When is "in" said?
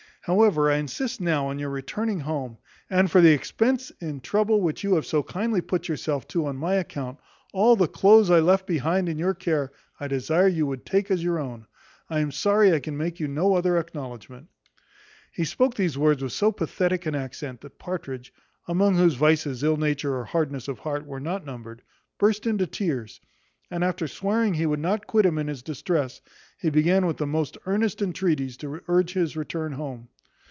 9.09-9.17, 25.37-25.47